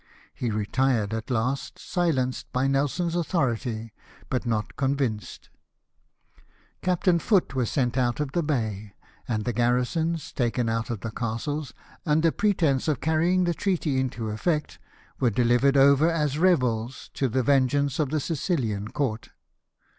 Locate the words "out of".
7.99-8.31, 10.69-11.01